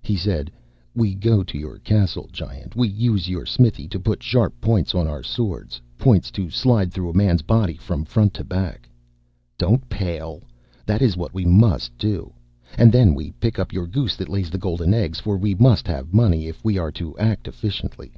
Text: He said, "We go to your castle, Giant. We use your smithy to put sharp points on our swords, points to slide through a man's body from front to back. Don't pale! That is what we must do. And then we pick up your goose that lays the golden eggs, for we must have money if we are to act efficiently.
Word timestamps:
He 0.00 0.16
said, 0.16 0.50
"We 0.94 1.14
go 1.14 1.42
to 1.44 1.58
your 1.58 1.76
castle, 1.76 2.30
Giant. 2.32 2.74
We 2.74 2.88
use 2.88 3.28
your 3.28 3.44
smithy 3.44 3.86
to 3.88 4.00
put 4.00 4.22
sharp 4.22 4.58
points 4.62 4.94
on 4.94 5.06
our 5.06 5.22
swords, 5.22 5.78
points 5.98 6.30
to 6.30 6.48
slide 6.48 6.90
through 6.90 7.10
a 7.10 7.14
man's 7.14 7.42
body 7.42 7.76
from 7.76 8.06
front 8.06 8.32
to 8.32 8.44
back. 8.44 8.88
Don't 9.58 9.86
pale! 9.90 10.42
That 10.86 11.02
is 11.02 11.18
what 11.18 11.34
we 11.34 11.44
must 11.44 11.98
do. 11.98 12.32
And 12.78 12.90
then 12.90 13.14
we 13.14 13.32
pick 13.32 13.58
up 13.58 13.74
your 13.74 13.86
goose 13.86 14.16
that 14.16 14.30
lays 14.30 14.48
the 14.48 14.56
golden 14.56 14.94
eggs, 14.94 15.20
for 15.20 15.36
we 15.36 15.54
must 15.54 15.86
have 15.88 16.14
money 16.14 16.46
if 16.46 16.64
we 16.64 16.78
are 16.78 16.90
to 16.92 17.14
act 17.18 17.46
efficiently. 17.46 18.12